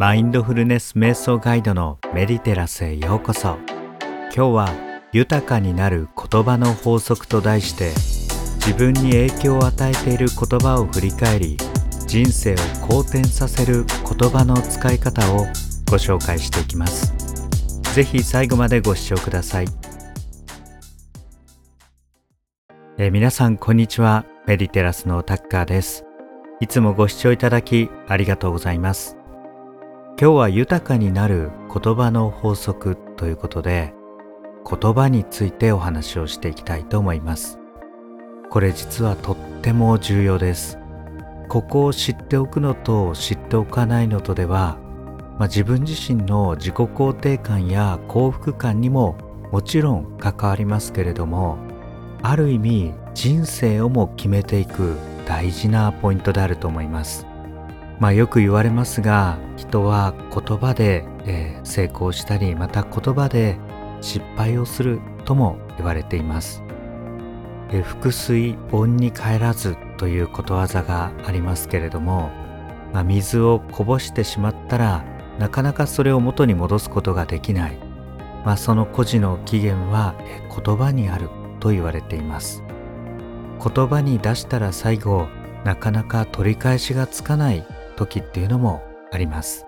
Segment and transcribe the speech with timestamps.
[0.00, 3.58] マインドフルネス瞑想ガイドのメディテラスへようこそ。
[4.34, 4.74] 今日は
[5.12, 7.90] 豊かになる言葉の法則と題して
[8.64, 11.58] 自分に影響を与えている言葉を振り返り
[12.06, 12.56] 人生を
[12.88, 15.40] 好転させる言葉の使い方を
[15.90, 17.12] ご紹介していきます。
[17.94, 19.66] ぜひ最後までご視聴ください。
[22.96, 24.24] え皆さんこんにちは。
[24.46, 26.06] メディテラスのタッカーです。
[26.58, 29.19] いつもご視聴いただきありがとうございます。
[30.20, 33.94] 今日は豊かになる言葉の法則ということで
[34.70, 37.58] 言葉についてお話をしていきたいと思います。
[38.50, 40.78] これ実はとっても重要です。
[41.48, 44.76] ここを知っておくのと知っておかないのとでは、
[45.38, 49.16] まあ、自分自身の自己肯定感や幸福感にも
[49.50, 51.56] もちろん関わりますけれども
[52.20, 57.29] ある意味人生をも決めていく大事なポイントであると思います。
[58.00, 63.58] まあよく言われますが人は言葉で、えー、成功したりまた言葉で
[64.00, 66.64] 失敗をするとも言われています。
[67.72, 72.30] え腹水盆に帰らずということわざがありますけれども、
[72.92, 75.04] まあ、水をこぼしてしまったら
[75.38, 77.78] なかなかそれを元に戻すことができない、
[78.44, 80.14] まあ、その孤児の起源は
[80.64, 81.28] 言葉にある
[81.60, 82.64] と言われています
[83.62, 85.28] 言葉に出したら最後
[85.64, 87.64] なかなか取り返しがつかない
[88.00, 89.66] 時っていうのもあります。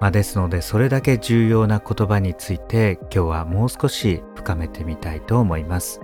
[0.00, 6.00] まあ、ですのでそれだけ重要な言葉について今日はもう少し深めてみたいと思います。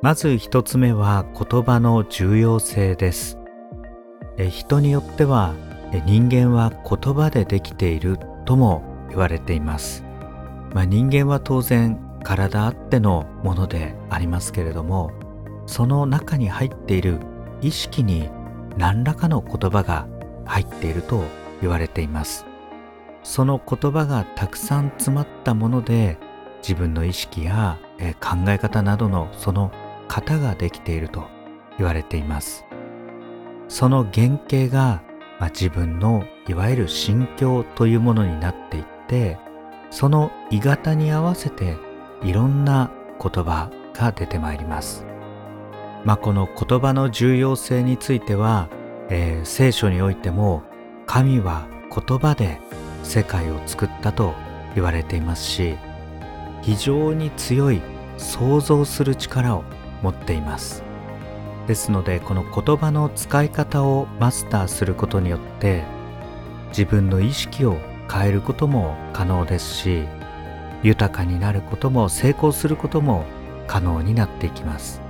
[0.00, 3.38] まず一つ目は言葉の重要性です。
[4.38, 5.54] え人によっては
[6.06, 10.02] 人間は言葉でできているとも言われています。
[10.72, 15.10] まあ、人間は当然体あってのものでありますけれども
[15.66, 17.18] その中に入っている
[17.60, 18.30] 意識に
[18.76, 20.06] 何らかの言葉が
[20.44, 21.24] 入っていると
[21.60, 22.46] 言われています。
[23.22, 26.18] その言葉がたくさん詰まったもので
[26.58, 27.78] 自分の意識や、
[28.20, 29.70] 考え方などのその
[30.08, 31.28] 型ができていると
[31.78, 32.64] 言われています。
[33.68, 35.02] その原型が、
[35.38, 39.38] まあ、自分のいわゆる心境というものになっていって
[39.90, 41.76] その鋳型に合わせて
[42.22, 45.11] いろんな言葉が出てまいります。
[46.04, 48.68] まあ、この言葉の重要性については、
[49.08, 50.62] えー、聖書においても
[51.06, 52.58] 神は言葉で
[53.04, 54.34] 世界を作ったと
[54.74, 55.76] 言われていますし
[56.62, 57.82] 非常に強い
[58.16, 59.64] 想像する力を
[60.02, 60.82] 持っています。
[61.66, 65.84] ですのでこの言葉の使い方をマスターすることによって
[66.68, 67.76] 自分の意識を
[68.12, 70.02] 変えることも可能ですし
[70.82, 73.24] 豊かになることも成功することも
[73.68, 75.01] 可能になっていきます。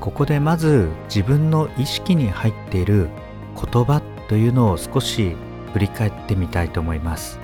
[0.00, 3.08] ここでまず自分の意識に入っている
[3.54, 5.36] 言葉というのを少し
[5.72, 7.40] 振り返ってみたいと思います。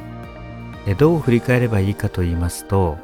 [0.99, 2.99] どう振り返ればいいかと言いますと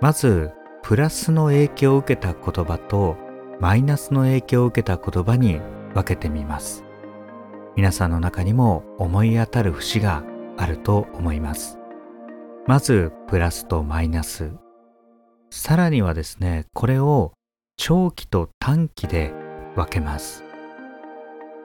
[0.00, 0.50] まず
[0.82, 3.16] プラスの影響を受けた言葉と
[3.60, 5.60] マイナスの影響を受けた言葉に
[5.94, 6.84] 分けてみます。
[7.76, 10.24] 皆さんの中にも思い当たる節が
[10.56, 11.78] あると思います。
[12.66, 14.52] まずプラスとマイナス。
[15.50, 17.32] さらにはですねこれを
[17.76, 19.32] 長期と短期で
[19.76, 20.44] 分けます。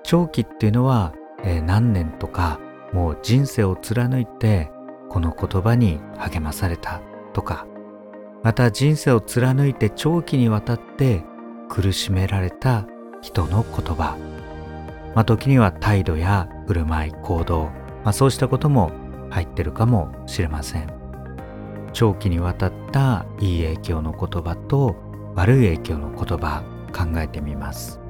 [0.03, 2.59] 長期っていうのは、えー、何年とか
[2.93, 4.71] もう人生を貫いて
[5.09, 7.01] この言葉に励まされた
[7.33, 7.65] とか。
[8.41, 11.23] また人生を貫いて長期にわたって
[11.67, 12.87] 苦しめられた
[13.21, 14.17] 人の言葉、
[15.13, 17.65] まあ、時には態度や振る舞い行動、
[18.03, 18.91] まあ、そうしたことも
[19.29, 20.87] 入ってるかもしれません。
[21.91, 24.95] 長期にわたったいい影響の言葉と
[25.39, 28.01] 悪い影響の言葉考えてみます。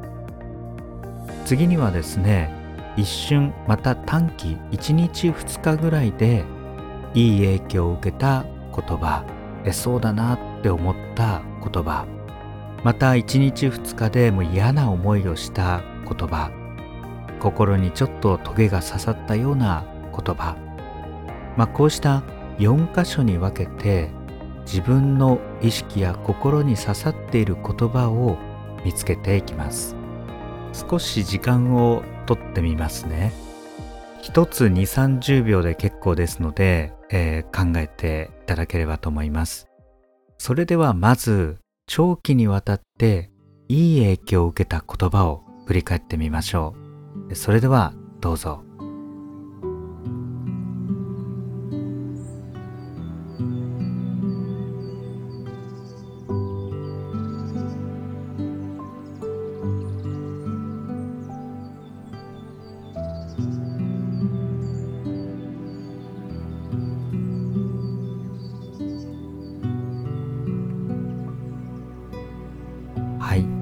[1.46, 2.52] 次にはですね
[2.98, 6.44] 一瞬また短期1日2日ぐらいで
[7.14, 8.46] いい影響を受けた
[8.76, 9.24] 言葉
[9.64, 12.08] えそうだなって思った言葉。
[12.84, 16.50] また1日2日でも嫌な思いをした言葉。
[17.40, 20.58] 心にちょっとトゲが刺さったような言葉。
[21.56, 22.24] まあこうした
[22.58, 24.10] 4箇所に分けて
[24.72, 28.38] 自分の意識や心に刺さっている言葉を
[28.86, 29.96] 見つけていきます。
[30.74, 33.34] 少し時間をとってみますね。
[34.22, 39.68] 一つ2 3 0秒で結構ですので、えー、考えていただければと思います。
[40.38, 41.58] それではまず
[41.88, 43.32] 長期にわたって
[43.70, 46.76] いい影響を受けた言葉を振り返ってみましょ
[47.30, 47.36] う。
[47.36, 48.69] それではどうぞ。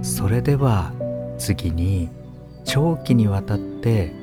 [0.08, 0.94] それでは
[1.38, 2.10] 次に
[2.64, 4.14] 長期にわたって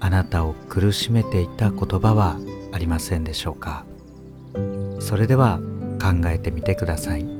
[0.00, 2.38] あなたを苦しめていた言葉は
[2.72, 3.84] ありませんでしょうか？
[5.00, 5.60] それでは
[6.00, 7.37] 考えてみてください。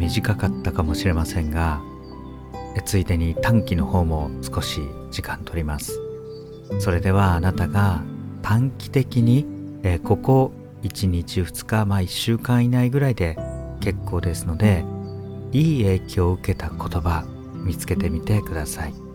[0.00, 1.82] 短かったかもしれませんが、
[2.86, 4.80] ついでに短期の方も少し
[5.10, 6.00] 時間取ります。
[6.78, 8.02] それではあなたが
[8.42, 9.46] 短期的に、
[9.82, 10.52] え、ここ
[10.82, 13.36] 1日2日、まあ1週間以内ぐらいで
[13.80, 14.84] 結構ですので、
[15.52, 17.24] いい影響を受けた言葉
[17.54, 19.09] 見つけてみてください。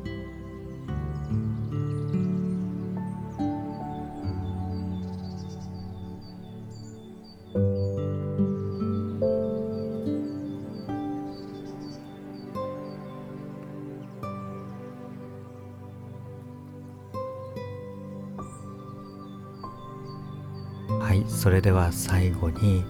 [21.56, 22.84] れでは最後に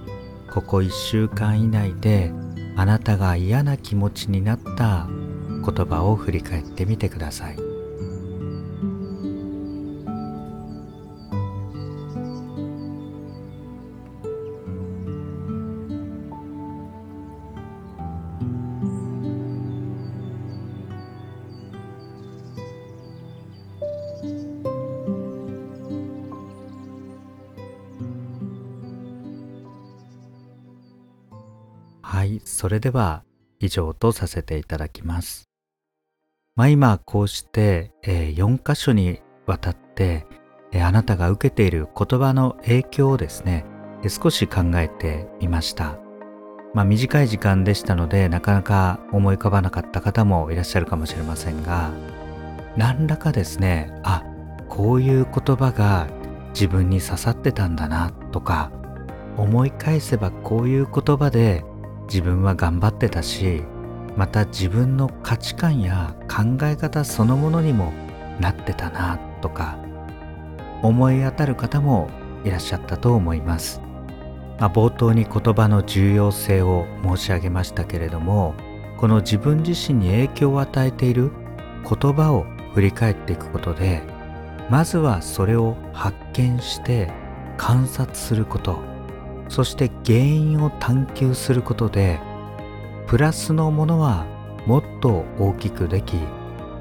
[0.51, 2.31] ここ1週間以内で
[2.75, 7.64] あなたが嫌な気持ちになった言葉を振り返ってみてください。
[32.43, 33.23] それでは
[33.59, 35.49] 以上とさせていただきます。
[36.55, 40.25] まあ、今こうして、え、4箇所にわたって、
[40.71, 43.65] え、あなたが受けている言葉の影響をですね、
[44.03, 45.99] え、少し考えてみました。
[46.75, 51.93] まあ、短い時間でしたのでなかなか思い浮かばなかった方もいらっしゃるかもしれませんが
[52.75, 54.25] 何らかですねあ
[54.67, 56.09] こういう言葉が
[56.49, 58.71] 自分に刺さってたんだなとか
[59.37, 61.63] 思い返せばこういう言葉で
[62.07, 63.63] 自分は頑張ってたし
[64.15, 67.91] また自分の価値観や考え方そのものにも
[68.39, 69.77] なってたなとか
[70.81, 72.09] 思い当たる方も
[72.43, 73.81] いらっしゃったと思います、
[74.59, 78.55] まあ、冒頭に言葉の重要性を申し上げましたけれども
[78.97, 81.31] この自分自身に影響を与えている
[81.83, 84.03] 言葉を振り返っていくことで
[84.69, 87.11] まずはそれを発見して
[87.57, 88.94] 観察すること。
[89.49, 92.19] そして原因を探求することで
[93.07, 94.25] プラスのものは
[94.65, 96.17] もっと大きくでき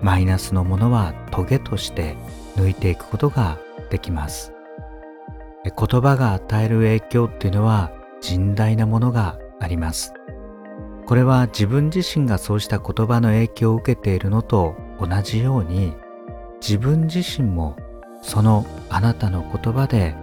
[0.02, 2.16] マイナスのものはトゲとして
[2.56, 3.58] 抜いていくことが
[3.90, 4.52] できます。
[5.64, 7.90] 言葉が与える影響っていうのは
[8.20, 10.12] 甚大なものがあります。
[11.06, 15.94] これは自分自身がそうした言葉の影響を受けているのと同じように
[16.60, 17.76] 自分自身も
[18.22, 20.14] そのあなたの言葉で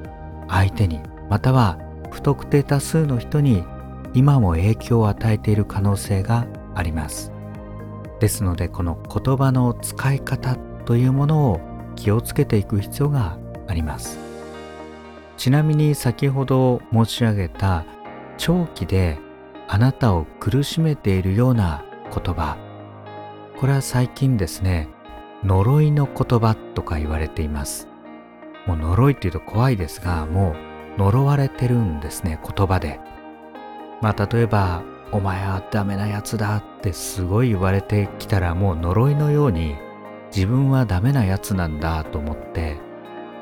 [0.48, 1.00] 相手に
[1.30, 1.78] または
[2.12, 3.64] 不特定多数の人に
[4.14, 6.46] 今も影響を与えている可能性が
[6.76, 7.32] あります。
[8.20, 11.60] ですのでこの言葉の使い方というものを
[11.96, 14.20] 気をつけていく必要があります。
[15.38, 17.86] ちなみに先ほど申し上げた
[18.38, 19.18] 長期で
[19.68, 21.84] あなたを苦しめているような
[22.14, 22.58] 言葉。
[23.58, 24.90] これは最近ですね
[25.44, 27.88] 呪いの言葉とか言われています。
[28.68, 33.00] もう呪いっていうと怖いですがもう呪われてるんですね言葉で。
[34.02, 34.82] まあ例えば
[35.12, 39.76] 「お前はダメなやつだ」ってすごい言われてきたらもう呪いのように
[40.36, 42.78] 自分はダメなやつなんだと思って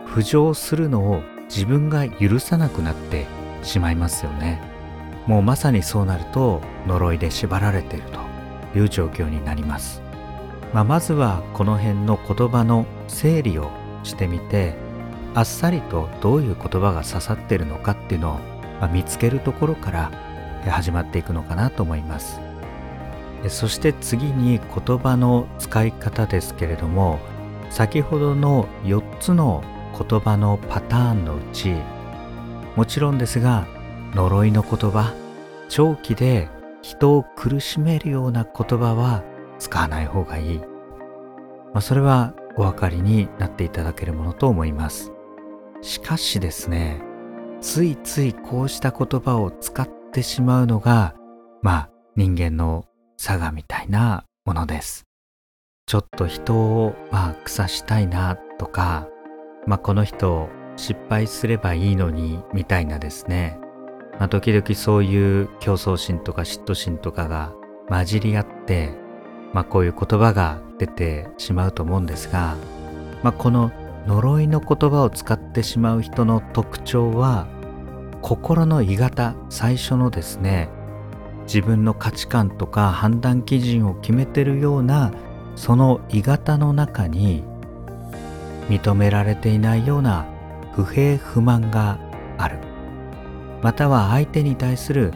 [0.05, 3.25] 浮上するのを自分が許さなくなって
[3.63, 4.61] しまいますよね。
[5.29, 8.19] もうまさにそうなると呪いで縛られていると
[8.79, 10.01] いう状況になります、
[10.73, 13.69] まあ、まずはこの辺の言葉の整理を
[14.03, 14.73] してみて
[15.35, 18.39] あっさりとどういう言葉が刺さってるのかっていうのを、
[18.79, 20.11] まあ、見つけるところから
[20.69, 22.39] 始まっていくのかなと思います。
[23.47, 27.19] そして次に言葉の使い方ですけれども
[27.69, 29.63] 先ほどの4つの
[29.97, 31.73] 言葉のパターンのうち
[32.75, 33.65] もちろんですが
[34.13, 35.13] 呪いの言葉
[35.69, 36.49] 長期で
[36.81, 39.23] 人を苦しめるような言葉は
[39.57, 40.65] 使わない方がいい、ま
[41.75, 45.13] あ、それはお分かりになっていただけるものと思います。
[45.81, 47.01] しかしですね、
[47.61, 51.15] ついついこうした言葉を使ってしまうのが、
[51.61, 52.85] まあ人間の
[53.17, 55.05] 差がみたいなものです。
[55.85, 59.07] ちょっと人をまあ腐したいなとか、
[59.65, 63.59] まあこの人失敗すればいいのにみたいなですね、
[64.17, 67.53] まあ、時々そういう競争心とか嫉妬心とかが
[67.87, 68.91] 混じり合って、
[69.53, 72.55] まあ、こういう言葉が出てしまうと思うんですが、
[73.23, 73.71] まあ、この
[74.07, 77.47] 呪いの言葉を使ってしまう人の特徴は
[78.21, 80.69] 心の鋳型最初のですね
[81.43, 85.11] 自分の価値観とか判断基準を決めてるような
[85.55, 87.43] その鋳型の中に
[88.69, 90.27] 認められていないような
[90.73, 91.99] 不平不満が
[92.37, 92.59] ある。
[93.61, 95.11] または相手に対する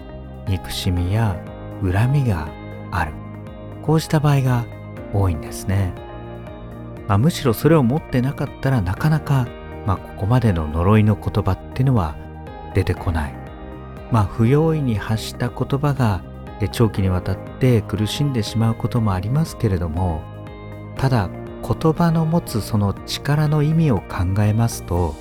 [0.48, 1.40] 憎しみや
[1.82, 2.50] 恨みが
[2.92, 3.14] ある。
[3.84, 4.66] こうした場合が
[5.14, 5.94] 多いんですね、
[7.08, 9.48] まあ、むしろそれを持ってなかったらなかなか、
[9.86, 12.16] まあ、ここまでの呪いの言葉っていうのは
[12.74, 13.44] 出てこない。
[14.14, 16.24] まあ不用意に発した言葉が
[16.72, 20.22] 長期にわたって苦しんでしまうこともありますけれども
[20.96, 21.30] ただ
[21.68, 25.16] 言葉の持つその力の意味を考えますと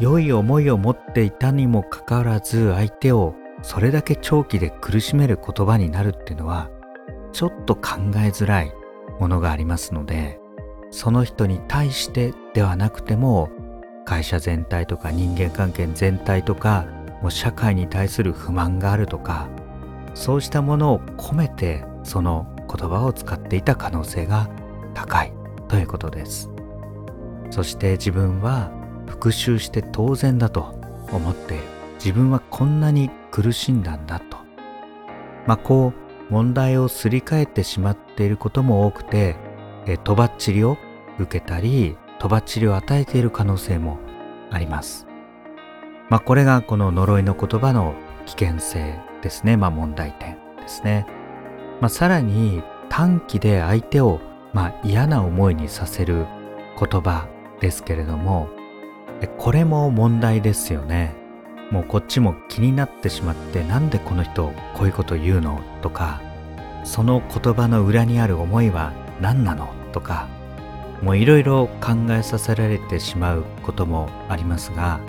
[0.00, 6.70] 良い思いを持っていたにもかかわらず相手をそれだけ長期で苦しめる言葉になるっていうのは
[7.32, 8.72] ちょっと考えづらい
[9.20, 10.40] ものがありますので
[10.94, 13.50] その人に対してではなくても
[14.04, 16.86] 会社全体とか人間関係全体とか
[17.20, 19.48] もう社会に対する不満があるとか
[20.14, 24.48] そうしたものを込めてその言葉を使っていた可能性が
[24.94, 25.32] 高い
[25.66, 26.48] ということです。
[27.50, 28.70] そして自分は
[29.08, 30.78] 復讐して当然だと
[31.10, 31.58] 思って
[31.94, 34.36] 自分はこんなに苦しんだんだと。
[35.46, 35.92] まあこ
[36.30, 39.34] う問題をすり替えてしまっていることも多くて
[39.86, 40.78] えとばっちりを
[41.18, 43.98] 受けたりとばっちりを与えている可能性も
[44.50, 45.06] あります。
[46.08, 47.94] まあこれがこの呪いの言葉の
[48.26, 49.56] 危険性ですね。
[49.56, 51.06] まあ問題点ですね。
[51.80, 54.20] まあさらに短期で相手を
[54.52, 56.26] まあ嫌な思いにさせる
[56.78, 57.26] 言葉
[57.60, 58.48] ですけれども
[59.38, 61.14] これも問題ですよね。
[61.70, 65.60] もうこっちも気になってしまってなんでこの人こういうこと言うの？
[65.80, 66.20] とか
[66.84, 69.72] その言葉の裏にある思いは何なの？
[69.92, 70.28] とか
[71.04, 75.00] もういろいろ考えさせられてしまうこともありますが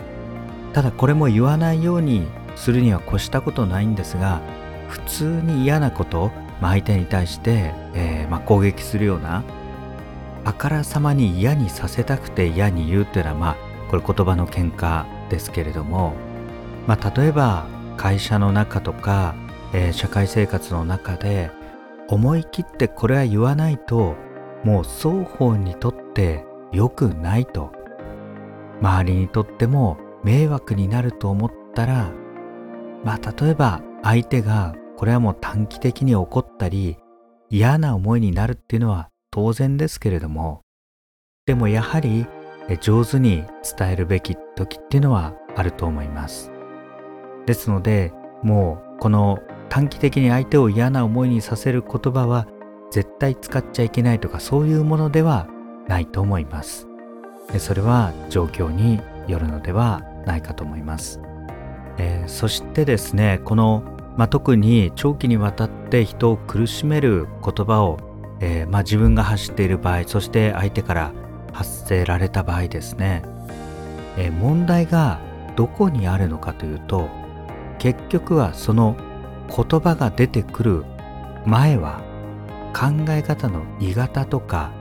[0.73, 4.41] ただこれも言わないようにするには越したことないんですが
[4.89, 9.43] 普通に嫌なことまあ、相手に対して、えー、まあ、攻撃するような
[10.43, 13.57] あからさまに嫌にさせたくて嫌に言うというのはまあ
[13.89, 16.13] これ言葉の喧嘩ですけれども、
[16.87, 19.35] まあ、例えば会社の中とか、
[19.73, 21.49] えー、社会生活の中で
[22.07, 24.15] 思い切ってこれは言わないと
[24.65, 26.43] もう双方にとって
[26.73, 27.71] 良くないと。
[28.81, 32.11] 周りにとっても迷惑になると思ったら
[33.03, 36.97] まあ例えば相手がこれはもう短期的に怒ったり
[37.49, 40.61] 嫌な思いになるっていうのは当然ですけれども
[41.45, 42.25] でもやはり
[42.81, 43.43] 上手に
[43.77, 46.51] 伝えるべき時っていうのはあると思います。
[47.45, 52.47] ですのでもうこの短期的に相手を嫌な思いにさせる言葉は
[52.95, 55.49] 絶対使っちゃいけないとかそういうものでは
[55.89, 56.87] ないと思います。
[57.59, 61.19] それは状況によるのではないかと思います、
[61.97, 63.83] えー、そしてですねこの
[64.17, 67.99] まあ、特に長期にわたって人を苦しめる言葉を、
[68.39, 71.11] えー、まあ、自分が発している場合そして相手から
[71.51, 73.23] 発せられた場合ですね、
[74.15, 75.19] えー、問題が
[75.57, 77.09] どこにあるのかというと
[77.77, 78.95] 結局はその
[79.49, 80.85] 言葉が出てくる
[81.45, 82.01] 前は
[82.75, 84.73] 考え方の鋳型とか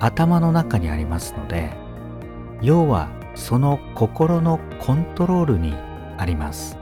[0.00, 1.72] 頭の中にありますので
[2.60, 5.72] 要はその心のコントロールに
[6.18, 6.76] あります。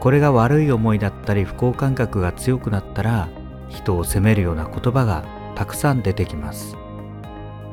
[0.00, 3.28] これが悪い思いだったり不幸感覚が強くなったら
[3.68, 6.76] 人を責めるような言葉がたくさん出てきます。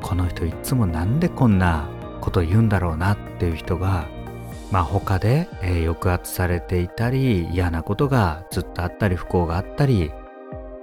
[0.02, 1.88] この人いつもなんでこんな
[2.20, 4.06] こと言うんだろうなっていう人が
[4.70, 10.12] まあ他で、え、抑圧されていたり嫌なことがずっとあったり不幸があったり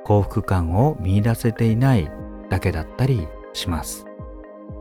[0.05, 2.11] 幸福感を見いだせていない
[2.49, 4.05] だけだったりします。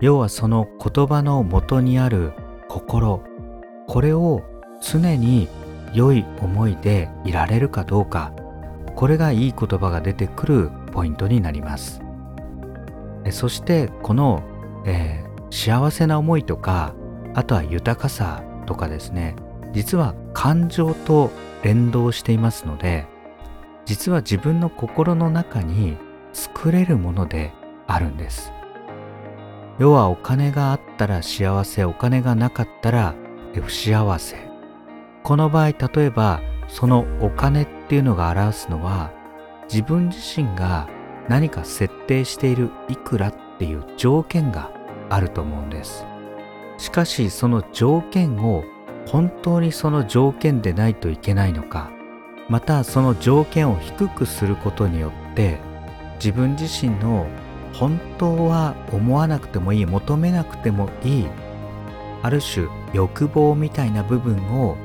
[0.01, 2.35] 要はその言葉の元にある
[2.69, 3.23] 心。
[3.89, 4.43] これを
[4.83, 5.49] 常に
[5.95, 8.33] 良い思いでいられるかどうか。
[8.95, 12.03] これがいい言葉が出てくるポイントになります。
[13.31, 14.43] そしてこの、
[14.85, 16.95] えー、幸せな思いとか
[17.33, 19.37] あとは豊かさとかですね。
[19.73, 21.31] 実は感情と
[21.63, 23.07] 連動していますので
[23.85, 25.97] 実は自分の心の中に
[26.33, 27.53] 作れるもので
[27.87, 28.53] あるんです。
[29.79, 33.15] 要はお金があったら幸せお金がなかったら
[33.55, 34.37] 不幸せ。
[35.23, 39.13] この場合例えばそのお金っていうのが表すのは
[39.71, 40.89] 自分自身が
[41.29, 44.71] 何か設定しているいくらっていう条件が
[45.11, 46.05] あると思うんです。
[46.79, 48.65] しかしその条件を
[49.07, 51.91] 本当にその条件でないといけないのか
[52.49, 55.59] またその条件を低くすることによって
[56.17, 57.27] 自分自身の
[57.73, 61.27] 本当は思わなくてもいい求めなくてもいい
[62.23, 64.77] ある種欲望みたいな部分を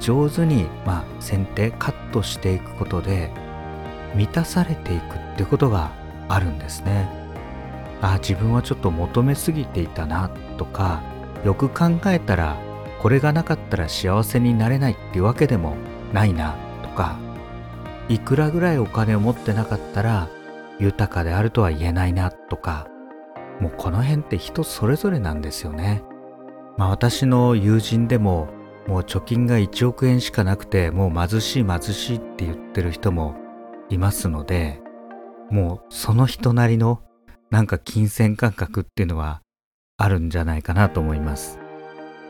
[0.00, 3.30] 上手に、まあ、剪定カットしていくことで
[4.14, 5.90] 満たされていくってことが
[6.28, 7.08] あるんですね。
[8.02, 11.02] ああ自分はちょっと求めすぎていたなとか
[11.44, 12.56] よく考えたら
[13.00, 15.76] これがなかったら幸せになれないっていうわけでも
[16.12, 16.56] ないな
[16.92, 17.18] か
[18.08, 20.28] いくらぐらいお金を持ってなかったら
[20.78, 22.88] 豊かであるとは言えないなとか
[23.60, 26.02] もうこの辺って人それぞれなんですよね。
[26.76, 28.48] まあ私の友人でも
[28.88, 33.36] もう貯金が1億円しかなくてもう貧しい貧しいって言ってる人も
[33.88, 34.80] いますので
[35.50, 37.02] もうその人なりの
[37.50, 39.42] なんか金銭感覚っていうのは
[39.98, 41.58] あるんじゃないかなと思います。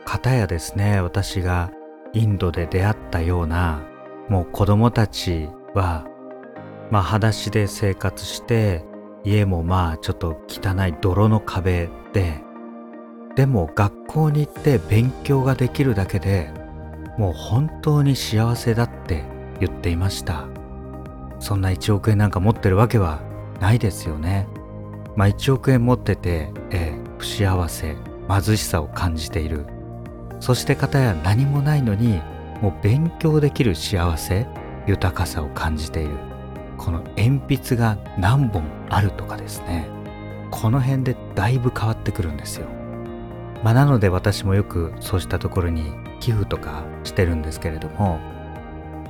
[0.04, 1.70] かたやですね私が
[2.12, 3.80] インドで出会ったような
[4.28, 6.06] もう子供たちは
[6.90, 8.84] まあ裸足で生活して
[9.24, 12.42] 家もまあちょっと汚い泥の壁で
[13.36, 16.50] でも学校に行って勉強ができるだけで
[17.18, 19.24] もう本当に幸せだって
[19.60, 20.46] 言っていました。
[21.38, 23.20] そんな1億円なんか持ってるわけは
[23.60, 24.46] ないですよね。
[25.16, 27.96] まあ1億円持ってて、えー、不幸せ
[28.28, 29.66] 貧しさを感じている。
[30.40, 32.20] そして方や何もないのに
[32.62, 34.46] もう勉強できる幸せ
[34.86, 36.16] 豊かさを感じている。
[36.78, 39.88] この鉛筆が何本あるとかですね。
[40.50, 42.66] この辺でだいぶ変わってくるんですよ。
[43.62, 48.18] まあ、なので私もよくそうしたところに寄付とかしてるんですけれども、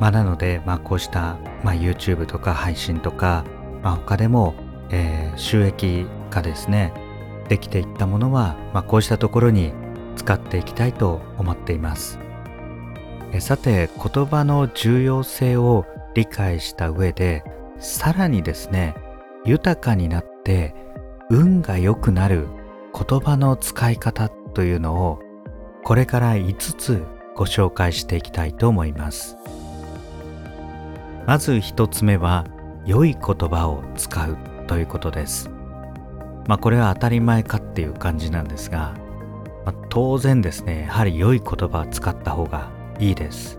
[0.01, 3.45] まあ、なので、まあ、こうした、まあ、YouTube とか配信とか、
[3.83, 4.55] まあ、他でも、
[4.91, 6.93] えー、収益化ですね。
[7.49, 9.73] できていったものは、まあ、こうしたところに
[10.17, 12.22] 使っていきたいと思っています。
[13.41, 17.45] さて言葉の重要性を理解した上で
[17.79, 18.95] さらにですね
[19.45, 20.75] 豊かになって
[21.31, 22.47] 運が良くなる
[22.95, 25.21] 言葉の使い方というのを
[25.83, 27.03] これから5つ
[27.35, 29.37] ご紹介していきたいと思います。
[31.27, 32.47] まず1つ目は
[32.85, 35.51] 良い言葉を使うということです。
[36.47, 38.95] まあこれは当たり前かっていう感じなんですが、
[39.65, 43.59] まあ、当然ですねやはり良い言葉を使った方がいいです。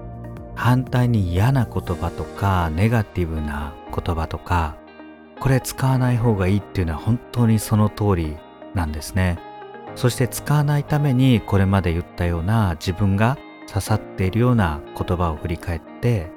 [0.56, 4.76] 反対に嫌な言葉とかネガティブな言葉とか
[5.40, 8.38] これ使わない方がいいっていうのは本当にその通り
[8.74, 9.40] なんですね。
[9.96, 16.32] そして使わないためにこれまで言ったような自分が刺さっているような言葉を振り返って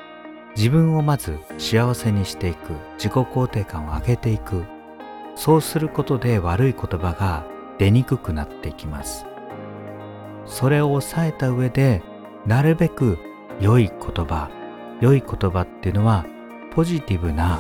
[0.57, 4.65] 自分をまず幸せにしていく自己肯定感を上げていく。
[5.35, 7.45] そうすることで悪い言葉が
[7.79, 9.27] 出にくくなっていきます。
[10.47, 12.03] それを抑えた上で
[12.47, 13.19] なるべく
[13.61, 14.51] 良い言葉
[15.01, 16.25] 良い言葉っていうのは
[16.75, 17.59] ポジティブな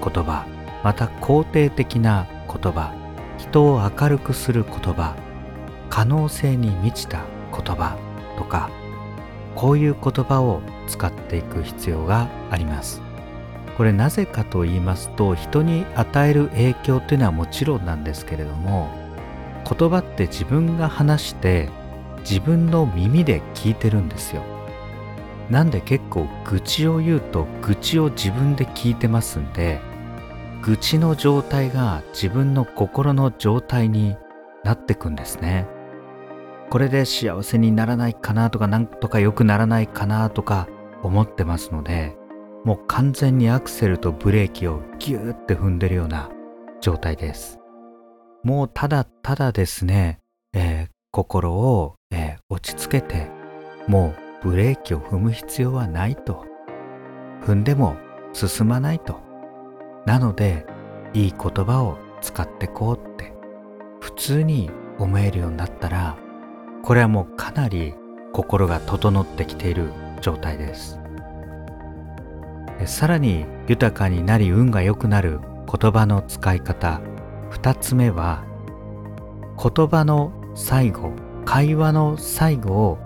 [0.00, 0.46] 言葉
[0.84, 2.94] また肯定的な言葉
[3.38, 5.16] 人を明るくする言葉
[5.90, 7.98] 可能性に満ちた言葉
[8.38, 8.70] とか
[9.54, 13.00] こういう言葉を使っていく必要があります。
[13.76, 18.88] これなぜかと言いますと人に与える影響というのはもちろんなんですけれども
[19.68, 21.68] 言葉って自分が話して
[22.28, 24.42] 自分の耳で聞いてるんですよ
[25.50, 29.80] なんで結構愚痴を言うと愚痴を自分で聞いてますんで
[30.62, 34.16] 愚痴の状態が自分の心の状態に
[34.64, 35.66] なってくんですね。
[36.70, 40.66] これで幸せにならないかなとかなんとか良くならないかなとか
[41.02, 42.16] 思ってますので
[42.64, 46.30] もう完全にアクセルとブレーキをギューって踏んでるような
[46.80, 47.60] 状態です。
[48.42, 50.20] もうただただですね、
[50.54, 53.28] えー、心を、えー、落ち着けて
[53.88, 56.44] もうブレーキを踏む必要はないと。
[57.42, 57.96] 踏んでも
[58.32, 59.20] 進まないと。
[60.06, 60.64] なので
[61.12, 63.34] いい言葉を使ってこうって。
[64.00, 66.16] 普通に思えるようになったら
[66.82, 67.94] これはもうかなり
[68.32, 71.00] 心が整ってきている状態です。
[72.86, 77.00] さらに豊かになり運が良くなる言葉の使い方。
[77.50, 78.44] 2つ目は
[79.56, 81.23] 言葉の最後。
[81.44, 82.98] 会話の最後を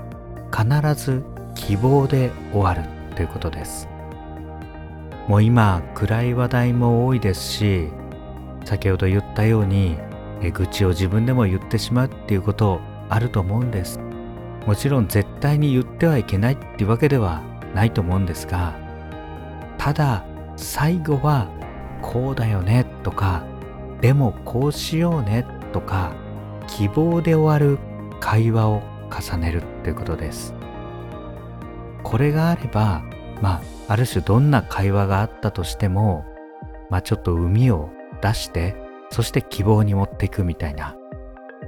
[0.51, 1.23] 必ず
[1.55, 3.89] 希望で終わるということです。
[5.27, 7.89] もう今暗い話題も多いですし
[8.65, 9.99] 先ほど言ったように
[10.55, 14.01] 愚痴を自分でも言ってしまうっていうことあると思うんです。
[14.67, 17.43] もちろん絶対に言ってはいけないっていうわけでは
[17.75, 18.75] ないと思うんですが
[19.79, 20.25] ただ
[20.57, 21.49] 最後は
[22.03, 23.45] こうだよねとか
[24.03, 26.13] でもこうしようねとか
[26.67, 27.79] 希望で終わる
[28.21, 30.55] 会話を重ねるということです。
[32.03, 33.03] これがあれば
[33.43, 36.25] まあある種どんな会話があったとしても
[36.91, 37.91] まあちょっと海を
[38.23, 38.77] 出して
[39.11, 40.97] そして希望に持っていくみたいな。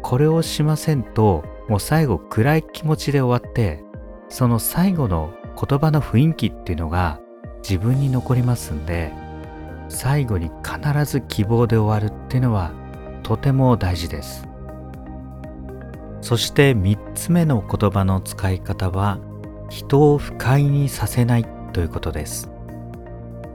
[0.03, 3.85] これをしませんともう最後暗い気持ちで終わって
[4.29, 7.21] その最後の言葉の雰囲気っていうのが
[7.63, 9.13] 自分に残りますんで
[9.89, 12.73] 最後に必ず希望で終わるっていうのは
[13.23, 14.50] とても大事です。
[16.31, 19.19] そして3つ目の言葉の使い方は
[19.69, 22.49] 人を不快にさせないということです。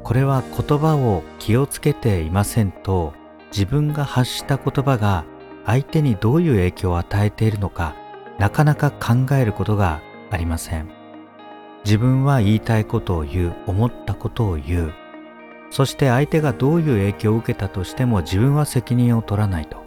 [0.03, 3.13] これは言葉を気をつけていませんと
[3.49, 5.23] 自分が発した言葉が
[5.65, 7.95] 相手にどういう影響を与えているのか
[8.39, 10.89] なかなか考えることがありません。
[11.85, 14.93] 自分は言いたいことを言う思ったことを言う。
[15.69, 19.84] そして相手がどういう影響を受けたとしても自分は責任を取らないと。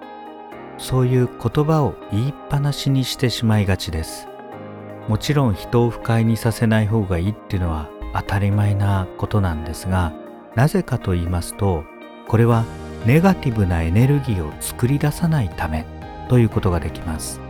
[0.79, 4.29] そういう言葉を言いっぱなしにしてしまいがちです。
[5.09, 10.13] もちろん人を不快にさせない方がいいっていうのは当たり前なことなんですが
[10.55, 11.85] なぜかと言いますと
[12.27, 12.65] これは
[13.07, 15.87] ネガティブなエネルギーを作り出さないため
[16.29, 17.41] ということができます。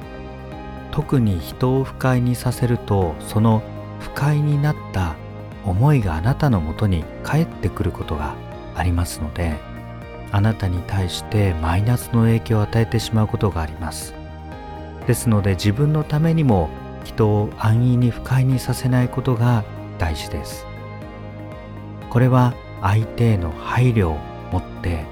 [0.92, 3.62] 特に人を不快にさせるとその
[4.00, 5.16] 不快になった
[5.64, 8.34] 思いがあなたのもとに返ってくることが
[8.74, 9.58] ありますので
[10.30, 14.14] あなたに対してマイナスの影響を与えてしまうことがあります。
[15.06, 16.68] ですので自分のためにも
[17.04, 19.64] 人を安易に不快にさせないことが
[19.98, 20.66] 大事です。
[22.10, 24.18] これは相手への配慮を
[24.52, 25.04] 持って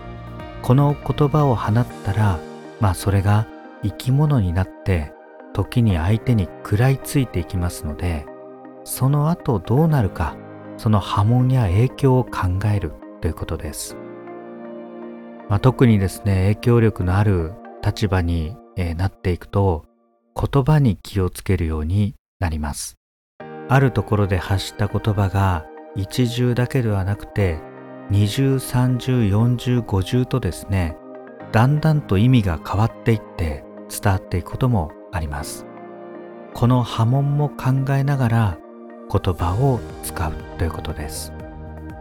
[0.63, 2.39] この言葉を放ったら
[2.81, 3.47] まあそれが
[3.83, 5.13] 生き物になって
[5.53, 8.27] 時に相手に食らいついていきますので
[8.85, 10.37] その後どうなるか
[10.77, 13.97] その波紋や影響を考えるということです、
[15.49, 17.53] まあ、特にですね影響力のある
[17.85, 19.87] 立場に、えなっていくと
[20.35, 22.97] 言葉に気をつけるようになります。
[23.69, 27.59] あるところで発した言葉が一重だけではなくて
[28.11, 30.97] 二重三重四重五重とですね
[31.53, 35.65] だんだんと意味が変わっていって伝わっていくこともあります。
[36.53, 38.59] この波紋も考えながら
[39.11, 41.33] 言葉を使うということです。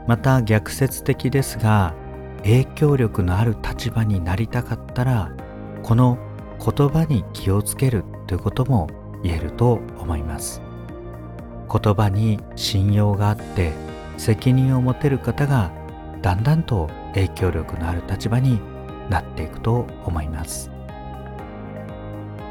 [0.08, 1.94] また逆説的ですが
[2.46, 5.32] 影響力のある立場になりたかったら
[5.82, 6.20] この
[6.64, 8.88] 言葉に気をつけるということも
[9.24, 10.62] 言えると思います。
[11.68, 13.74] 言葉に信用があって
[14.18, 15.72] 責任を持てる方が
[16.22, 18.62] だんだんと影響力のある立場に
[19.10, 20.70] なっていくと思います。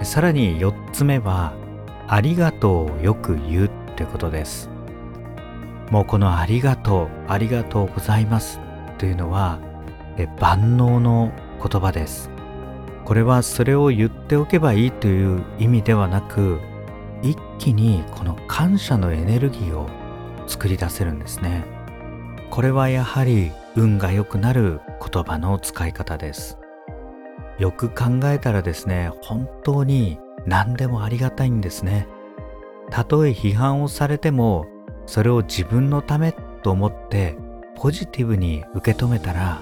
[0.03, 1.55] さらに4つ目は
[2.09, 4.69] ありがとうをよく言うということです。
[5.91, 8.59] もうこのありがとうありがとうございます
[8.99, 9.61] というのは
[10.41, 12.31] 万能の言葉です。
[13.05, 16.61] これはそれを言っておけばいいという意味ではなく
[17.23, 19.89] 一気にこの感謝のエネルギーを
[20.47, 21.65] 作り出せるんですね。
[22.51, 26.59] これはやはり運が良くなる言葉の使い方です。
[27.59, 32.09] よく考えたらですね本当に何でもありがたいんですね。
[32.91, 34.67] たとえ批判をされても
[35.07, 37.37] それを自分のためと思って
[37.77, 39.61] ポジティブに受け止めたら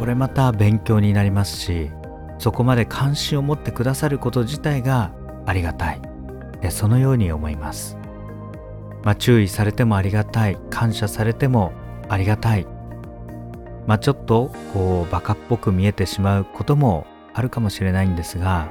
[0.00, 1.90] これまた勉強になりますし
[2.38, 5.12] そこまで関心を持ってくださること自体が
[5.44, 6.00] ありがたい。
[6.70, 7.98] そのように思います、
[9.02, 10.56] まあ、注意されてもありがたい。
[10.70, 11.72] 感謝されても
[12.08, 12.66] ありがたい。
[13.86, 18.70] まあちょっとこうバカっぽく見えてしまうこともあるかもしれないんですが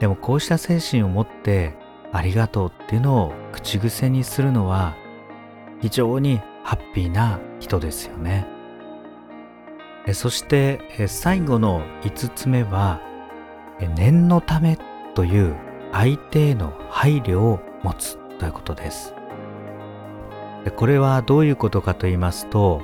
[0.00, 1.74] でもこうした精神を持って
[2.12, 4.94] ありがとうっていうのを口癖にするのは
[5.80, 8.55] 非常にハッピーな人ですよね。
[10.12, 13.00] そして最後の5つ目は
[13.96, 14.78] 念のため
[15.14, 15.56] という
[15.92, 19.14] 相手への配慮を持つということです。
[20.76, 22.82] これはどういうことかと言いますと、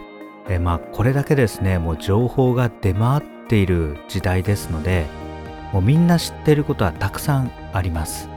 [0.48, 5.06] えまあこれだけですねもう情報が出回っている時代ですので
[5.72, 8.28] もうみんな知ってることはたくさんあります。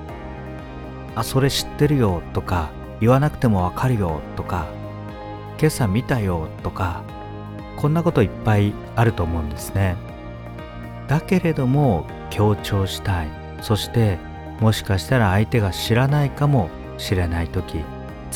[1.15, 2.69] あそれ知ってるよとか
[2.99, 4.67] 言わなくてもわかるよとか
[5.57, 7.03] 今朝見たよとか
[7.77, 9.95] こんなこといっぱいあると思うんですね。
[11.07, 13.27] だけれども強調したい。
[13.61, 14.17] そして
[14.59, 17.83] もしかしたら相手が知らないかもしれない時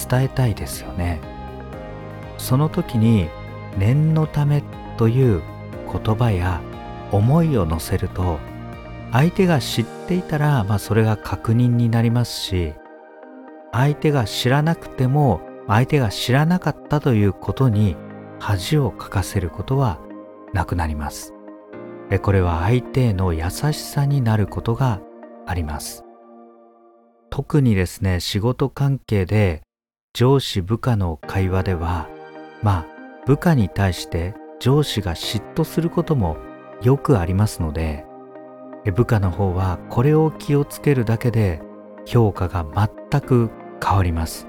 [0.10, 1.19] 伝えたいですよね。
[2.38, 3.30] その時に
[3.78, 4.63] 念のため
[4.97, 5.41] という
[5.91, 6.62] 言葉や
[7.12, 8.39] 思いを乗せると
[9.12, 12.73] 相手が知っていたら、まあ、それが確認になりますし
[13.71, 17.95] 相手が知らなくても相手が知らなかったということに
[18.39, 19.99] 恥をかかせることは
[20.54, 21.34] なくなります。
[22.21, 24.99] これは相手への優しさになることが
[25.45, 26.04] あります。
[27.30, 29.62] 特にですね仕事関係で
[30.13, 32.10] 上司部下の会話では
[32.63, 32.86] まあ
[33.25, 36.38] 部下に対して上司が嫉妬することも
[36.82, 38.06] よくありますので
[38.95, 41.62] 部下の方はこれを気をつけるだけで
[42.06, 42.65] 評価が
[43.10, 43.52] 全く
[43.84, 44.47] 変わります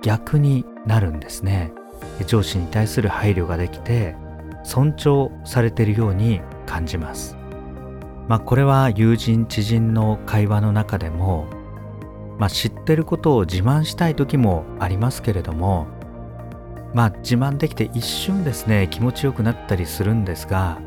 [0.00, 1.72] 逆になるんですね
[2.26, 4.16] 上司に対する配慮ができて
[4.64, 7.36] 尊重されているように感じます。
[8.28, 11.46] まあこれは友人知人の会話の中でも
[12.38, 15.86] まあ知ってることを自慢したい時もありますけれども
[16.92, 20.78] まあ自慢できて一瞬ですね気持ちよくなったりするんですが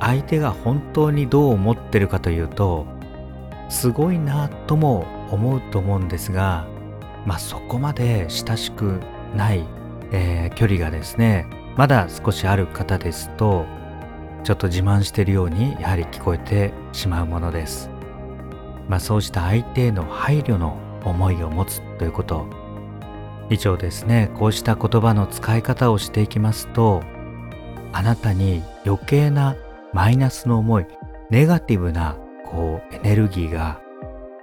[0.00, 2.86] 相手が本当にどう思ってるかというと
[3.70, 6.66] すごいなとも思うと思うんですが
[7.26, 9.00] まあそこまで親しく
[9.34, 9.64] ない、
[10.12, 13.66] えー、距離がですねまだ少しある方ですと
[14.44, 17.90] ちょっと自慢しているようにやはり聞こえてしまうものです。
[18.88, 22.46] まあそうした相手への配慮の思いを持つということ
[23.50, 27.02] 以上ですねこうした言葉の使い方をしていきますと
[27.92, 29.56] あなたに余計な
[29.92, 30.86] マイナスの思い
[31.30, 32.16] ネガティブな
[32.46, 33.80] こうエネルギーが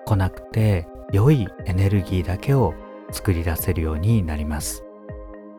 [0.06, 2.74] 来なくて良いエネルギーだけを
[3.12, 4.85] 作り出せるようになります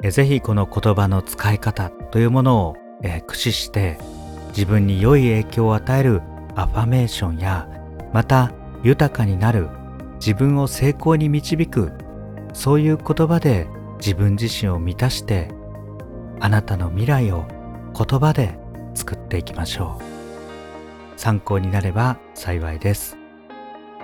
[0.03, 3.99] ぜひこの言葉の使い方というものを、え駆使して
[4.49, 6.23] 自分に良い影響を与える
[6.55, 7.69] アファメーションや
[8.13, 9.69] また豊かになる
[10.15, 11.93] 自分を成功に導く
[12.55, 15.51] そういう言葉で自分自身を満たして
[16.41, 17.45] あなたの未来を
[17.95, 18.59] 言葉で
[18.95, 21.21] 作っていきましょう。
[21.21, 23.17] 参考になれば幸いです。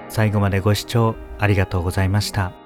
[0.08, 2.61] 最後までご視聴ありがとうございました。